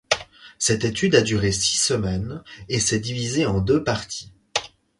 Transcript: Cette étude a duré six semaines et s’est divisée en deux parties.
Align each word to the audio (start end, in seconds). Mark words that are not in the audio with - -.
Cette 0.57 0.83
étude 0.83 1.13
a 1.13 1.21
duré 1.21 1.51
six 1.51 1.77
semaines 1.77 2.41
et 2.69 2.79
s’est 2.79 2.97
divisée 3.01 3.45
en 3.45 3.59
deux 3.59 3.83
parties. 3.83 4.33